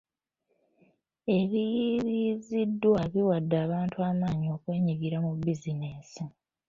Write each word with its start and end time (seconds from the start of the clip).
Ebiyiiyiziddwa 1.37 2.99
biwadde 3.13 3.55
abantu 3.65 3.97
amaanyi 4.09 4.47
okwenyigira 4.55 5.17
mu 5.25 5.31
bizinesi. 5.45 6.21